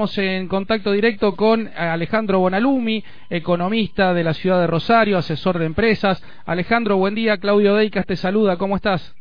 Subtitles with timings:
[0.00, 5.66] Estamos en contacto directo con Alejandro Bonalumi, economista de la ciudad de Rosario, asesor de
[5.66, 6.24] empresas.
[6.46, 7.36] Alejandro, buen día.
[7.36, 8.56] Claudio Deicas te saluda.
[8.56, 9.14] ¿Cómo estás?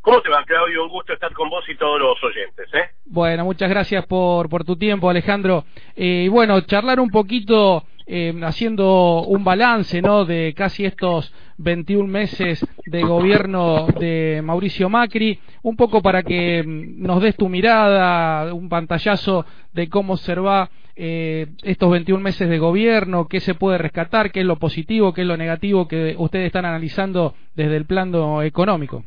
[0.00, 0.82] ¿Cómo te va, Claudio?
[0.82, 2.66] Un gusto estar con vos y todos los oyentes.
[2.74, 2.90] ¿eh?
[3.04, 5.64] Bueno, muchas gracias por, por tu tiempo, Alejandro.
[5.94, 10.24] Eh, y bueno, charlar un poquito eh, haciendo un balance ¿no?
[10.24, 17.02] de casi estos 21 meses de gobierno de Mauricio Macri, un poco para que mm,
[17.02, 23.28] nos des tu mirada, un pantallazo de cómo observa eh, estos 21 meses de gobierno,
[23.28, 26.64] qué se puede rescatar, qué es lo positivo, qué es lo negativo que ustedes están
[26.64, 29.04] analizando desde el plano económico.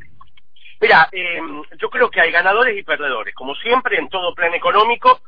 [0.82, 1.40] Mira, eh,
[1.78, 3.36] yo creo que hay ganadores y perdedores.
[3.36, 5.22] Como siempre, en todo plan económico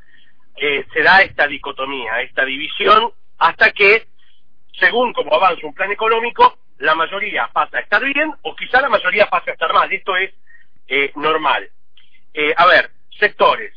[0.56, 4.08] eh, se da esta dicotomía, esta división hasta que,
[4.80, 8.90] según como avanza un plan económico, la mayoría pasa a estar bien o quizá la
[8.90, 9.92] mayoría pasa a estar mal.
[9.92, 10.32] Esto es
[10.88, 11.70] eh, normal.
[12.34, 13.74] Eh, a ver, sectores.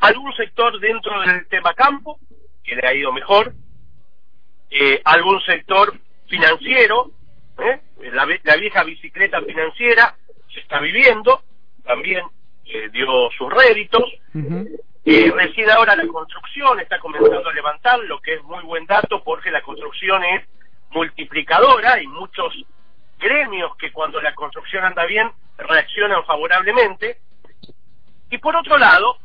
[0.00, 2.18] Algún sector dentro del tema campo,
[2.64, 3.52] que le ha ido mejor.
[4.70, 5.94] Eh, algún sector
[6.28, 7.10] financiero,
[8.12, 10.16] la, la, vieja bicicleta financiera
[10.54, 11.42] se está viviendo,
[11.84, 12.24] también
[12.92, 14.04] dio sus réditos.
[15.04, 19.22] Eh, reside ahora la construcción, está comenzando a levantar, lo que es muy buen dato
[19.24, 20.46] porque la construcción es
[20.90, 22.54] multiplicadora y muchos
[23.18, 27.18] gremios que cuando la construcción anda bien reaccionan favorablemente.
[28.30, 29.18] Y por otro lado,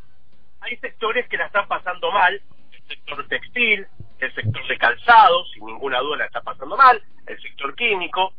[0.61, 2.41] hay sectores que la están pasando mal,
[2.71, 3.87] el sector textil,
[4.19, 8.33] el sector de calzado, sin ninguna duda la está pasando mal, el sector químico,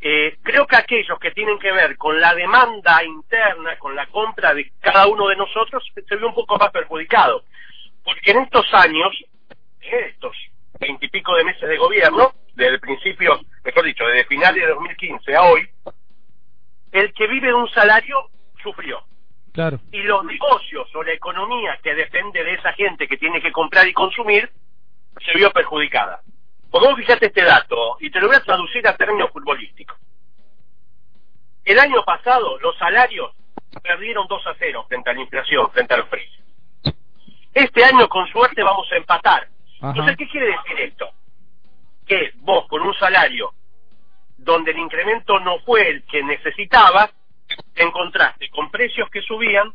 [0.00, 4.52] eh, creo que aquellos que tienen que ver con la demanda interna, con la compra
[4.52, 7.44] de cada uno de nosotros, se ve un poco más perjudicado.
[8.04, 9.12] Porque en estos años,
[9.80, 10.36] estos
[10.82, 15.42] veintipico de meses de gobierno, desde el principio, mejor dicho, desde finales de 2015 a
[15.44, 15.68] hoy,
[16.90, 18.28] el que vive de un salario
[18.62, 19.02] sufrió.
[19.52, 19.78] Claro.
[19.92, 23.86] Y los negocios o la economía que depende de esa gente que tiene que comprar
[23.86, 24.50] y consumir,
[25.24, 26.20] se vio perjudicada.
[26.70, 29.98] Porque vos fijate este dato, y te lo voy a traducir a términos futbolísticos.
[31.64, 33.32] El año pasado los salarios
[33.82, 36.42] perdieron 2 a 0 frente a la inflación, frente a los precios.
[37.54, 39.48] Este año con suerte vamos a empatar.
[39.82, 41.10] Entonces, ¿qué quiere decir esto?
[42.06, 43.52] Que vos con un salario
[44.36, 47.10] donde el incremento no fue el que necesitabas,
[47.74, 49.72] te encontraste con precios que subían,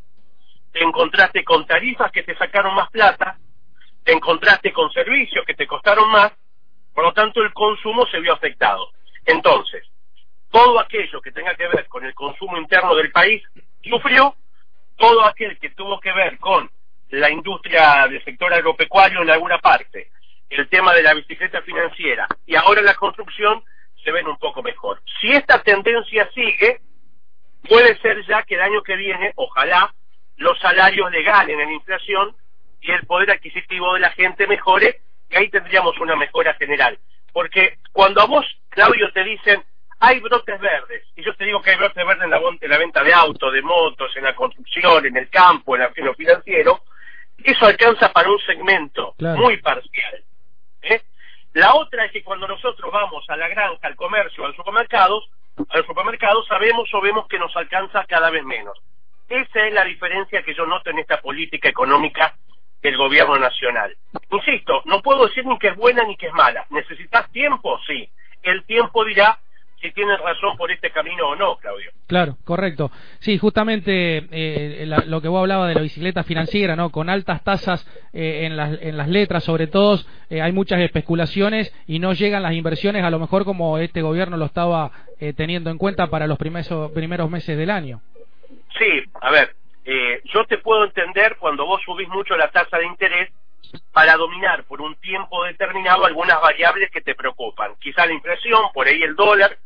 [0.72, 3.38] te encontraste con tarifas que te sacaron más plata,
[4.04, 6.32] te encontraste con servicios que te costaron más,
[6.94, 8.90] por lo tanto, el consumo se vio afectado.
[9.26, 9.86] Entonces,
[10.50, 13.44] todo aquello que tenga que ver con el consumo interno del país
[13.84, 14.36] sufrió,
[14.96, 16.70] todo aquel que tuvo que ver con
[17.10, 20.12] la industria del sector agropecuario en alguna parte,
[20.50, 23.64] el tema de la bicicleta financiera y ahora la construcción
[24.04, 25.02] se ven un poco mejor.
[25.20, 26.80] Si esta tendencia sigue,
[27.68, 29.94] puede ser ya que el año que viene, ojalá,
[30.38, 32.36] los salarios le ganen en inflación
[32.82, 36.98] y el poder adquisitivo de la gente mejore que ahí tendríamos una mejora general.
[37.34, 39.64] Porque cuando a vos, Claudio, te dicen,
[40.00, 42.78] hay brotes verdes, y yo te digo que hay brotes verdes en la, en la
[42.78, 46.84] venta de autos, de motos, en la construcción, en el campo, en, lo financiero,
[47.44, 50.24] eso alcanza para un segmento muy parcial.
[50.82, 51.02] ¿eh?
[51.54, 55.22] La otra es que cuando nosotros vamos a la granja, al comercio, al supermercado,
[55.70, 58.78] al supermercado sabemos o vemos que nos alcanza cada vez menos.
[59.30, 62.36] Esa es la diferencia que yo noto en esta política económica
[62.82, 63.96] del gobierno nacional.
[64.32, 66.66] Insisto, no puedo decir ni que es buena ni que es mala.
[66.70, 67.80] ¿Necesitas tiempo?
[67.86, 68.10] Sí.
[68.44, 69.40] El tiempo dirá
[69.82, 71.92] si tienes razón por este camino o no, Claudio.
[72.08, 72.92] Claro, correcto.
[73.20, 76.90] Sí, justamente eh, lo que vos hablabas de la bicicleta financiera, ¿no?
[76.90, 80.00] Con altas tasas eh, en, las, en las letras, sobre todo,
[80.30, 84.38] eh, hay muchas especulaciones y no llegan las inversiones a lo mejor como este gobierno
[84.38, 84.92] lo estaba
[85.36, 88.02] teniendo en cuenta para los primeros, primeros meses del año.
[88.78, 89.56] Sí, a ver,
[89.90, 93.32] eh, yo te puedo entender cuando vos subís mucho la tasa de interés
[93.94, 97.74] para dominar por un tiempo determinado algunas variables que te preocupan.
[97.80, 99.58] Quizá la inflación, por ahí el dólar,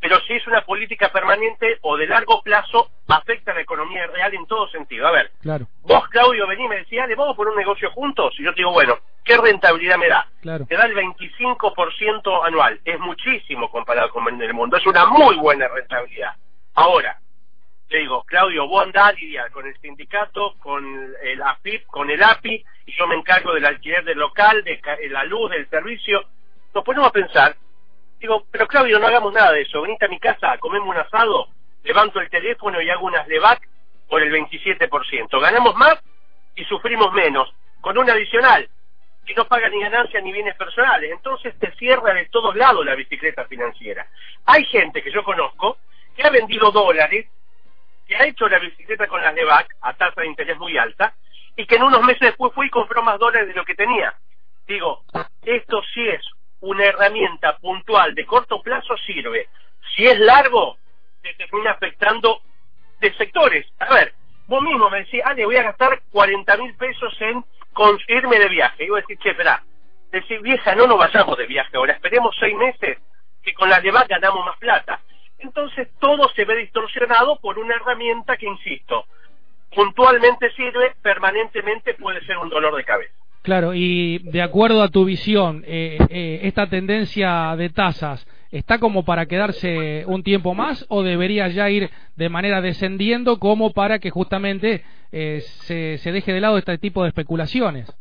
[0.00, 4.34] pero si es una política permanente o de largo plazo, afecta a la economía real
[4.34, 5.06] en todo sentido.
[5.06, 5.66] A ver, claro.
[5.82, 8.34] vos, Claudio, vení me decías, ¿le vamos por un negocio juntos?
[8.38, 10.28] Y yo te digo, bueno, ¿qué rentabilidad me da?
[10.42, 12.80] Te da el 25% anual.
[12.84, 14.76] Es muchísimo comparado con el mundo.
[14.76, 16.34] Es una muy buena rentabilidad.
[16.74, 17.18] Ahora,
[17.88, 20.84] le digo, Claudio, vos andá a con el sindicato, con
[21.22, 25.24] el AFIP, con el API, y yo me encargo del alquiler del local, de la
[25.24, 26.24] luz, del servicio.
[26.74, 27.56] Nos ponemos a pensar,
[28.18, 31.48] digo, pero Claudio, no hagamos nada de eso, venite a mi casa, comemos un asado,
[31.82, 33.68] levanto el teléfono y hago unas LEVAC
[34.08, 35.40] por el 27%.
[35.40, 35.98] Ganamos más
[36.54, 38.68] y sufrimos menos, con un adicional,
[39.24, 41.10] que no paga ni ganancias ni bienes personales.
[41.10, 44.06] Entonces te cierra de todos lados la bicicleta financiera.
[44.46, 45.78] Hay gente que yo conozco
[46.16, 47.26] que ha vendido dólares,
[48.06, 51.14] que ha hecho la bicicleta con las LEVAC a tasa de interés muy alta,
[51.56, 54.14] y que en unos meses después fue y compró más dólares de lo que tenía.
[54.66, 55.02] Digo,
[55.42, 56.22] esto sí es
[56.64, 59.48] una herramienta puntual de corto plazo, sirve.
[59.94, 60.78] Si es largo,
[61.22, 62.40] te termina afectando
[63.00, 63.66] de sectores.
[63.78, 64.14] A ver,
[64.46, 67.44] vos mismo me decís, Ale, voy a gastar 40 mil pesos en
[68.08, 68.84] irme de viaje.
[68.84, 69.62] Y voy a decir, che, espera,
[70.10, 72.98] decir, vieja, no nos vayamos de viaje ahora, esperemos seis meses
[73.42, 75.00] que con la demás ganamos más plata.
[75.38, 79.06] Entonces todo se ve distorsionado por una herramienta que, insisto,
[79.74, 83.23] puntualmente sirve, permanentemente puede ser un dolor de cabeza.
[83.44, 89.04] Claro, y de acuerdo a tu visión, eh, eh, esta tendencia de tasas, ¿está como
[89.04, 94.08] para quedarse un tiempo más o debería ya ir de manera descendiendo como para que
[94.08, 94.82] justamente
[95.12, 97.94] eh, se, se deje de lado este tipo de especulaciones?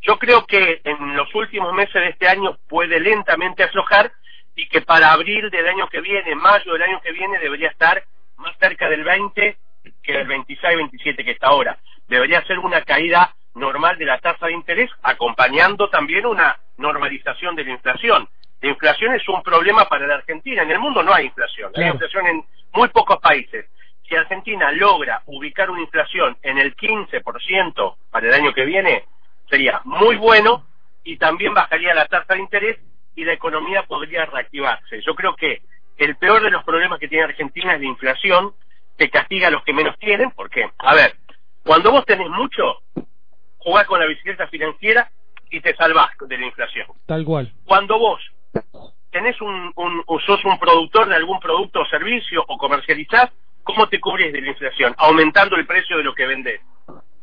[0.00, 4.10] Yo creo que en los últimos meses de este año puede lentamente aflojar
[4.56, 8.02] y que para abril del año que viene, mayo del año que viene, debería estar
[8.38, 9.58] más cerca del 20
[10.02, 11.76] que del 26-27 que está ahora.
[12.08, 17.64] Debería ser una caída normal de la tasa de interés, acompañando también una normalización de
[17.64, 18.28] la inflación.
[18.60, 20.62] La inflación es un problema para la Argentina.
[20.62, 21.72] En el mundo no hay inflación.
[21.74, 23.66] Hay inflación en muy pocos países.
[24.06, 29.04] Si Argentina logra ubicar una inflación en el 15% para el año que viene,
[29.48, 30.66] sería muy bueno
[31.04, 32.78] y también bajaría la tasa de interés
[33.16, 35.00] y la economía podría reactivarse.
[35.02, 35.62] Yo creo que
[35.96, 38.54] el peor de los problemas que tiene Argentina es la inflación,
[38.96, 41.16] que castiga a los que menos tienen, porque, a ver,
[41.64, 42.82] cuando vos tenés mucho,
[43.60, 45.10] jugás con la bicicleta financiera
[45.50, 46.86] y te salvás de la inflación.
[47.06, 47.52] Tal cual.
[47.64, 48.20] Cuando vos
[49.10, 53.30] tenés un, un, sos un productor de algún producto o servicio o comercializás,
[53.62, 54.94] ¿cómo te cubrís de la inflación?
[54.98, 56.60] Aumentando el precio de lo que vendés.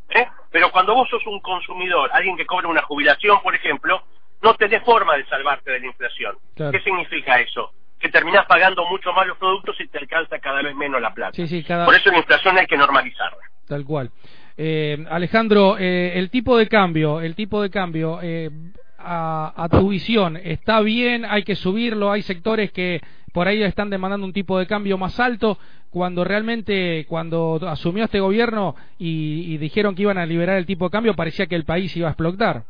[0.10, 0.25] ¿Eh?
[0.51, 4.01] Pero cuando vos sos un consumidor, alguien que cobra una jubilación, por ejemplo,
[4.42, 6.36] no tenés forma de salvarte de la inflación.
[6.56, 7.72] ¿Qué significa eso?
[8.00, 11.31] Que terminás pagando mucho más los productos y te alcanza cada vez menos la plata.
[11.36, 13.40] Por eso la inflación hay que normalizarla.
[13.68, 14.12] Tal cual.
[14.59, 18.50] Eh, Alejandro, eh, el tipo de cambio, el tipo de cambio, eh,
[18.98, 21.24] a, tu visión, ¿está bien?
[21.24, 22.12] ¿Hay que subirlo?
[22.12, 23.00] ¿Hay sectores que
[23.31, 25.59] por ahí están demandando un tipo de cambio más alto?
[25.92, 30.86] Cuando realmente, cuando asumió este gobierno y, y dijeron que iban a liberar el tipo
[30.86, 32.63] de cambio, parecía que el país iba a explotar.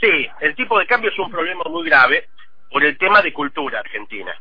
[0.00, 2.28] Sí, el tipo de cambio es un problema muy grave
[2.70, 4.32] por el tema de cultura argentina.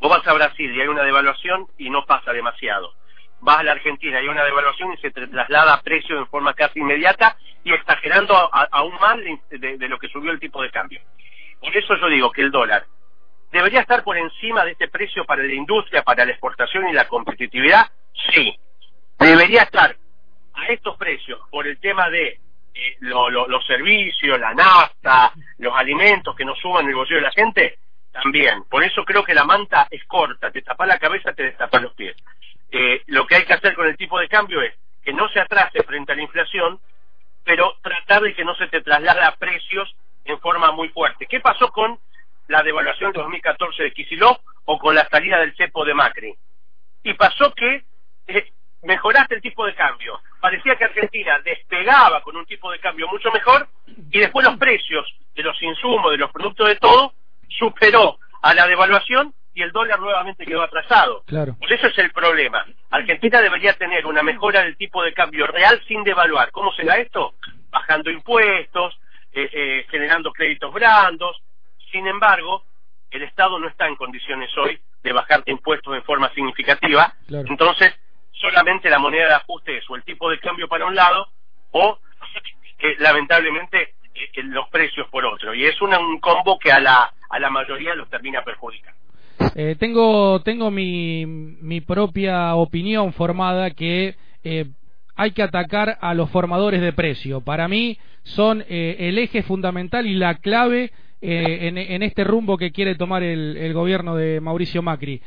[0.00, 2.92] Vos vas a Brasil y hay una devaluación y no pasa demasiado
[3.40, 6.54] vas a la Argentina y hay una devaluación y se traslada a precio en forma
[6.54, 9.16] casi inmediata y exagerando aún más
[9.50, 11.00] de, lo que subió el tipo de cambio.
[11.60, 12.84] Por eso yo digo que el dólar
[13.50, 17.06] debería estar por encima de este precio para la industria, para la exportación y la
[17.06, 17.90] competitividad,
[18.30, 18.58] sí.
[19.18, 19.96] Debería estar
[20.54, 22.40] a estos precios por el tema de
[22.74, 27.78] eh, los servicios, la nafta, los alimentos que nos suban el bolsillo de la gente,
[28.14, 28.64] también.
[28.64, 31.94] Por eso creo que la manta es corta, te tapa la cabeza, te destapa los
[31.94, 32.16] pies.
[32.76, 34.74] Eh, lo que hay que hacer con el tipo de cambio es
[35.04, 36.80] que no se atrase frente a la inflación,
[37.44, 39.94] pero tratar de que no se te traslade a precios
[40.24, 41.26] en forma muy fuerte.
[41.26, 42.00] ¿Qué pasó con
[42.48, 46.34] la devaluación de 2014 de Kicillof o con la salida del cepo de Macri?
[47.04, 47.84] Y pasó que
[48.26, 48.50] eh,
[48.82, 50.20] mejoraste el tipo de cambio.
[50.40, 53.68] Parecía que Argentina despegaba con un tipo de cambio mucho mejor
[54.10, 55.06] y después los precios
[55.36, 57.12] de los insumos, de los productos de todo,
[57.50, 61.22] superó a la devaluación y el dólar nuevamente quedó atrasado.
[61.26, 61.56] Claro.
[61.58, 62.66] Por eso es el problema.
[62.90, 66.50] Argentina debería tener una mejora del tipo de cambio real sin devaluar.
[66.50, 67.34] ¿Cómo será esto?
[67.70, 68.98] Bajando impuestos,
[69.32, 71.40] eh, eh, generando créditos brandos.
[71.92, 72.64] Sin embargo,
[73.10, 77.14] el Estado no está en condiciones hoy de bajar impuestos en forma significativa.
[77.28, 77.94] Entonces,
[78.32, 81.28] solamente la moneda de ajuste es o el tipo de cambio para un lado
[81.70, 81.98] o,
[82.80, 83.94] eh, lamentablemente,
[84.34, 85.54] los precios por otro.
[85.54, 89.03] Y es un combo que a la, a la mayoría los termina perjudicando.
[89.54, 94.66] Eh, tengo tengo mi, mi propia opinión formada que eh,
[95.16, 97.40] hay que atacar a los formadores de precio.
[97.40, 100.92] Para mí son eh, el eje fundamental y la clave
[101.26, 105.22] en, en, este rumbo que quiere tomar el, gobierno de Mauricio Macri.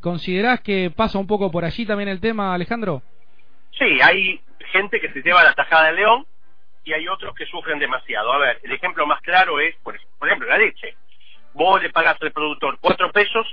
[0.00, 3.02] ¿Considerás que pasa un poco por allí también el tema, Alejandro?
[3.76, 6.24] Sí, hay gente que se lleva la tajada del león
[6.84, 8.32] y hay otros que sufren demasiado.
[8.32, 10.94] A ver, el ejemplo más claro es, por ejemplo, la leche
[11.54, 13.46] vos le pagas al productor cuatro pesos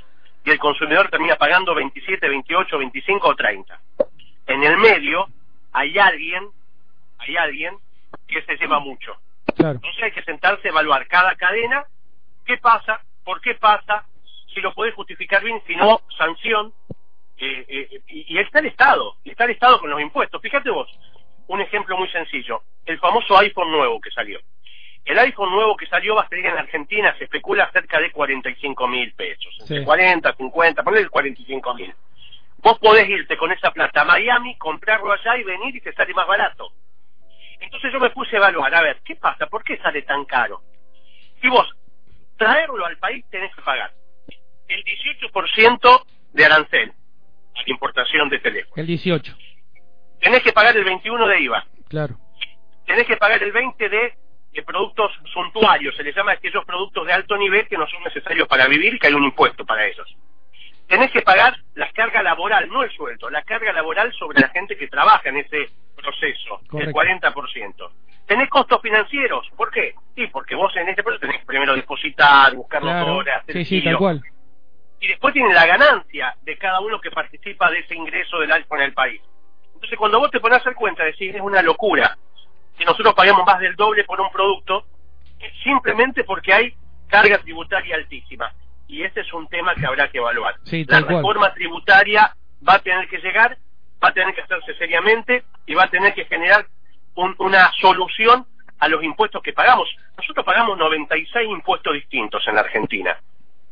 [0.45, 3.79] y el consumidor termina pagando 27, 28, 25 o 30.
[4.47, 5.27] en el medio
[5.73, 6.47] hay alguien,
[7.17, 7.77] hay alguien
[8.27, 9.17] que se lleva mucho.
[9.57, 11.85] Entonces hay que sentarse a evaluar cada cadena,
[12.45, 14.05] qué pasa, por qué pasa,
[14.53, 16.73] si lo puede justificar bien, si no, sanción.
[17.39, 20.41] Eh, eh, y, y está el Estado, está el Estado con los impuestos.
[20.41, 20.89] Fíjate vos,
[21.47, 24.39] un ejemplo muy sencillo, el famoso iPhone nuevo que salió.
[25.07, 28.87] El iPhone nuevo que salió va a salir en Argentina, se especula cerca de 45
[28.89, 29.55] mil pesos.
[29.61, 31.93] Entre 40, 50, ponle 45 mil.
[32.57, 36.13] Vos podés irte con esa plata a Miami, comprarlo allá y venir y te sale
[36.13, 36.73] más barato.
[37.61, 39.47] Entonces yo me puse a evaluar, a ver, ¿qué pasa?
[39.47, 40.61] ¿Por qué sale tan caro?
[41.41, 41.67] Si vos
[42.35, 43.93] traerlo al país tenés que pagar
[44.67, 46.91] el 18% de arancel
[47.55, 48.73] a la importación de teléfono.
[48.75, 49.37] El 18.
[50.19, 51.65] Tenés que pagar el 21 de IVA.
[51.87, 52.17] Claro.
[52.85, 54.13] Tenés que pagar el 20 de,
[54.63, 58.67] productos suntuarios, se les llama aquellos productos de alto nivel que no son necesarios para
[58.67, 60.07] vivir y que hay un impuesto para ellos.
[60.87, 64.77] Tenés que pagar la carga laboral, no el sueldo, la carga laboral sobre la gente
[64.77, 67.89] que trabaja en ese proceso, el 40%.
[68.25, 69.95] Tenés costos financieros, ¿por qué?
[70.15, 73.17] Sí, porque vos en este proceso tenés que primero depositar, buscar claro.
[73.17, 74.21] horas, sí, sí, tal cual.
[74.99, 78.79] Y después tiene la ganancia de cada uno que participa de ese ingreso del iPhone
[78.79, 79.21] en el país.
[79.73, 82.17] Entonces cuando vos te pones a hacer cuenta, decís, es una locura
[82.77, 84.85] que nosotros paguemos más del doble por un producto,
[85.63, 86.73] simplemente porque hay
[87.07, 88.51] carga tributaria altísima.
[88.87, 90.55] Y ese es un tema que habrá que evaluar.
[90.87, 92.33] la reforma tributaria
[92.67, 93.57] va a tener que llegar,
[94.03, 96.65] va a tener que hacerse seriamente y va a tener que generar
[97.15, 98.45] una solución
[98.79, 99.89] a los impuestos que pagamos.
[100.17, 103.17] Nosotros pagamos 96 impuestos distintos en la Argentina.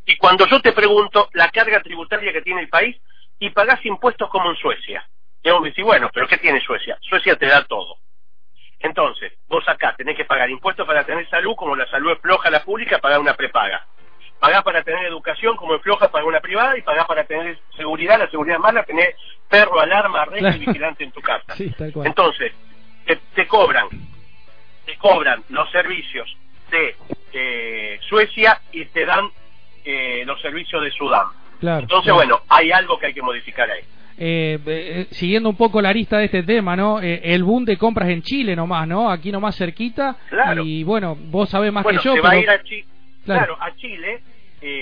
[0.05, 2.97] Y cuando yo te pregunto la carga tributaria que tiene el país,
[3.39, 5.07] y pagás impuestos como en Suecia.
[5.43, 6.97] Y vos me decís, bueno, pero ¿qué tiene Suecia?
[7.01, 7.97] Suecia te da todo.
[8.85, 12.51] Entonces, vos acá tenés que pagar impuestos para tener salud, como la salud es floja
[12.51, 13.83] la pública, pagar una prepaga.
[14.39, 18.19] Pagás para tener educación, como es floja, pagar una privada, y pagás para tener seguridad,
[18.19, 19.15] la seguridad mala, tener
[19.49, 21.55] perro, alarma, red y vigilante en tu casa.
[21.57, 22.53] Entonces,
[23.33, 23.87] te, cobran,
[24.85, 26.37] te cobran los servicios
[26.69, 26.95] de
[27.33, 29.31] eh, Suecia y te dan
[29.83, 31.25] eh, los servicios de Sudán.
[31.59, 33.81] Entonces, bueno, hay algo que hay que modificar ahí.
[34.17, 37.01] Eh, eh, siguiendo un poco la lista de este tema, ¿no?
[37.01, 39.09] Eh, el boom de compras en Chile nomás, ¿no?
[39.09, 40.15] Aquí nomás cerquita.
[40.63, 42.13] Y bueno, vos sabés más que yo.
[42.13, 42.61] Se va a ir a
[43.25, 43.57] claro.
[43.59, 44.21] a Chile.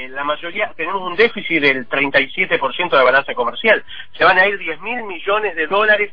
[0.09, 3.83] la mayoría, tenemos un déficit del 37% de balanza comercial.
[4.17, 6.11] Se van a ir 10 mil millones de dólares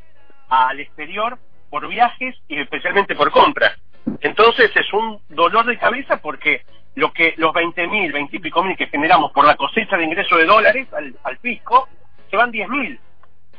[0.49, 3.79] al exterior por viajes y especialmente por compras.
[4.23, 6.62] Entonces es un dolor de cabeza porque
[6.95, 10.05] lo que los 20 mil, 20 y pico mil que generamos por la cosecha de
[10.05, 11.89] ingresos de dólares al, al fisco,
[12.31, 12.99] se van 10 mil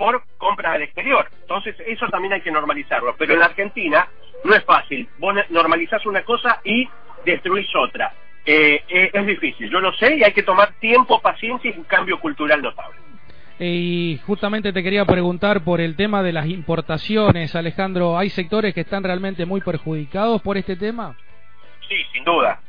[0.01, 1.29] por compras al exterior.
[1.41, 3.13] Entonces, eso también hay que normalizarlo.
[3.19, 4.07] Pero en la Argentina
[4.43, 5.07] no es fácil.
[5.19, 6.89] Vos normalizás una cosa y
[7.23, 8.11] destruís otra.
[8.43, 11.83] Eh, eh, es difícil, yo lo sé, y hay que tomar tiempo, paciencia y un
[11.83, 12.97] cambio cultural notable.
[13.59, 18.17] Y justamente te quería preguntar por el tema de las importaciones, Alejandro.
[18.17, 21.15] ¿Hay sectores que están realmente muy perjudicados por este tema?
[21.87, 22.59] Sí, sin duda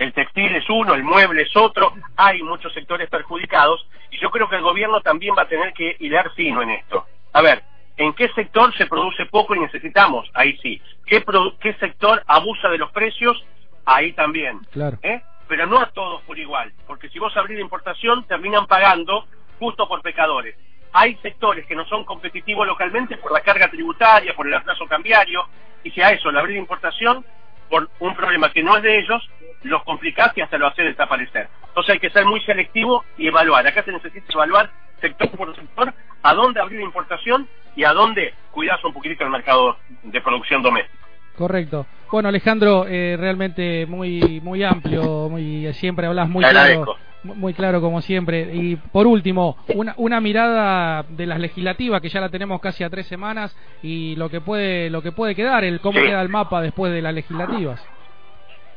[0.00, 4.48] el textil es uno, el mueble es otro, hay muchos sectores perjudicados y yo creo
[4.48, 7.06] que el gobierno también va a tener que hilar fino en esto.
[7.32, 7.62] A ver,
[7.96, 10.28] ¿en qué sector se produce poco y necesitamos?
[10.34, 10.80] Ahí sí.
[11.06, 11.24] ¿Qué,
[11.60, 13.42] qué sector abusa de los precios?
[13.84, 14.60] Ahí también.
[14.70, 14.98] Claro.
[15.02, 15.22] ¿Eh?
[15.48, 19.26] Pero no a todos por igual, porque si vos abrís la importación terminan pagando
[19.58, 20.56] justo por pecadores.
[20.92, 25.44] Hay sectores que no son competitivos localmente por la carga tributaria, por el atraso cambiario,
[25.84, 27.24] y si a eso le abrís la importación,
[27.68, 29.28] por un problema que no es de ellos,
[29.62, 31.48] los complicás y hasta lo hace desaparecer.
[31.80, 33.66] Entonces hay que ser muy selectivo y evaluar.
[33.66, 34.70] Acá se necesita evaluar
[35.00, 39.78] sector por sector a dónde abrir importación y a dónde cuidarse un poquitito el mercado
[40.02, 41.06] de producción doméstica.
[41.38, 41.86] Correcto.
[42.12, 48.02] Bueno, Alejandro, eh, realmente muy muy amplio, muy siempre hablas muy claro, muy claro como
[48.02, 48.50] siempre.
[48.52, 52.90] Y por último, una, una mirada de las legislativas que ya la tenemos casi a
[52.90, 56.60] tres semanas y lo que puede lo que puede quedar, el cómo queda el mapa
[56.60, 57.82] después de las legislativas.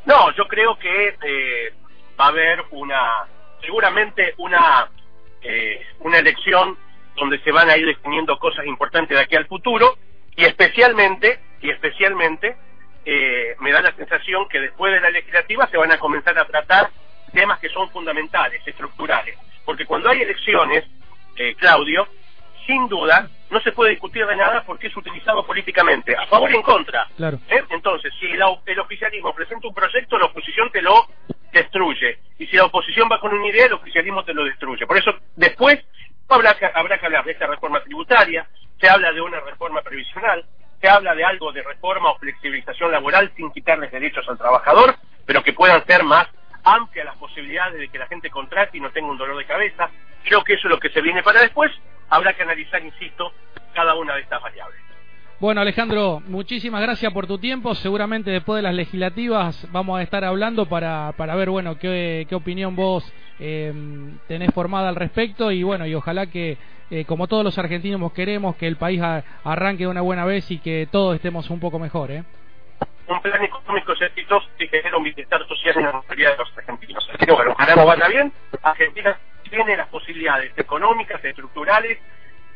[0.05, 1.74] No, yo creo que eh,
[2.20, 3.25] va a haber una,
[3.62, 4.89] seguramente una,
[5.41, 6.77] eh, una elección
[7.15, 9.98] donde se van a ir definiendo cosas importantes de aquí al futuro
[10.36, 12.55] y especialmente, y especialmente,
[13.05, 16.46] eh, me da la sensación que después de la legislativa se van a comenzar a
[16.46, 16.89] tratar
[17.32, 20.86] temas que son fundamentales, estructurales, porque cuando hay elecciones,
[21.58, 22.08] Claudio,
[22.65, 26.55] sin duda no se puede discutir de nada porque es utilizado políticamente, a favor y
[26.55, 27.08] en contra.
[27.15, 27.39] Claro.
[27.50, 27.63] ¿Eh?
[27.70, 31.08] Entonces, si el oficialismo presenta un proyecto, la oposición te lo
[31.53, 32.19] destruye.
[32.38, 34.86] Y si la oposición va con una idea, el oficialismo te lo destruye.
[34.86, 35.79] Por eso, después
[36.27, 38.48] habrá que, habrá que hablar de esta reforma tributaria,
[38.79, 40.43] se habla de una reforma previsional,
[40.81, 44.95] se habla de algo de reforma o flexibilización laboral sin quitarles derechos al trabajador,
[45.25, 46.27] pero que puedan ser más
[46.65, 49.89] amplias las posibilidades de que la gente contrate y no tenga un dolor de cabeza.
[50.24, 51.72] Creo que eso es lo que se viene para después
[52.10, 53.33] habrá que analizar, insisto,
[53.74, 54.79] cada una de estas variables.
[55.43, 57.75] Bueno, Alejandro, muchísimas gracias por tu tiempo.
[57.75, 62.33] Seguramente después de las legislativas vamos a estar hablando para, para ver, bueno, qué, qué
[62.33, 63.03] opinión vos
[63.41, 63.73] eh,
[64.29, 66.57] tenés formada al respecto y bueno, y ojalá que,
[66.89, 69.01] eh, como todos los argentinos queremos, que el país
[69.43, 72.23] arranque de una buena vez y que todos estemos un poco mejor, ¿eh?
[73.09, 77.05] Un plan económico exitoso que genera un bienestar social en la mayoría de los argentinos.
[77.13, 78.31] Así que bueno, ojalá nos vaya bien.
[78.62, 79.19] Argentina
[79.50, 82.00] tiene las posibilidades económicas, estructurales,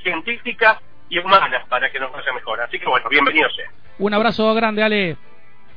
[0.01, 0.77] científicas
[1.09, 2.61] y humanas para que nos vaya mejor.
[2.61, 3.69] Así que bueno, bienvenido sea.
[3.99, 5.17] Un abrazo grande, Ale.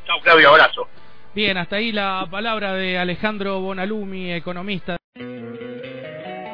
[0.07, 0.89] Chao, Claudio, abrazo.
[1.35, 4.97] Bien, hasta ahí la palabra de Alejandro Bonalumi, economista.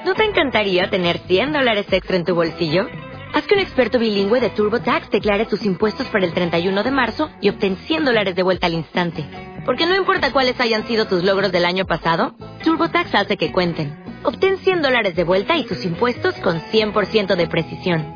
[0.04, 2.86] ¿No te encantaría tener 100 dólares extra en tu bolsillo?
[3.32, 7.30] Haz que un experto bilingüe de TurboTax declare tus impuestos para el 31 de marzo
[7.40, 9.24] y obtén 100 dólares de vuelta al instante.
[9.64, 13.94] Porque no importa cuáles hayan sido tus logros del año pasado, TurboTax hace que cuenten.
[14.22, 18.15] Obtén 100 dólares de vuelta y tus impuestos con 100% de precisión.